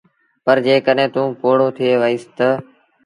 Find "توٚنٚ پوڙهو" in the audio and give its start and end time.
1.13-1.67